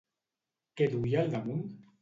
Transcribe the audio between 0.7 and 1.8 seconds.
Què duia al damunt?